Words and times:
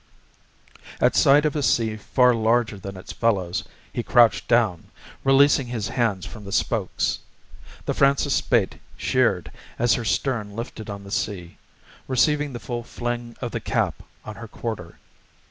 At 0.99 1.15
sight 1.15 1.45
of 1.45 1.55
a 1.55 1.61
sea 1.61 1.95
far 1.95 2.33
larger 2.33 2.79
than 2.79 2.97
its 2.97 3.11
fellows, 3.13 3.63
he 3.93 4.01
crouched 4.01 4.47
down, 4.47 4.85
releasing 5.23 5.67
his 5.67 5.89
hands 5.89 6.25
from 6.25 6.43
the 6.43 6.51
spokes. 6.51 7.19
The 7.85 7.93
Francis 7.93 8.33
Spaight 8.33 8.79
sheered 8.97 9.51
as 9.77 9.93
her 9.93 10.03
stern 10.03 10.55
lifted 10.55 10.89
on 10.89 11.03
the 11.03 11.11
sea, 11.11 11.59
receiving 12.07 12.51
the 12.51 12.59
full 12.59 12.81
fling 12.81 13.35
of 13.41 13.51
the 13.51 13.59
cap 13.59 14.01
on 14.25 14.37
her 14.37 14.47
quarter. 14.47 14.95